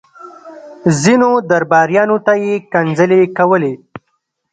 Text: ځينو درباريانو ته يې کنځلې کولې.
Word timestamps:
ځينو 1.01 1.29
درباريانو 1.49 2.17
ته 2.25 2.33
يې 2.43 2.55
کنځلې 2.73 3.21
کولې. 3.37 3.73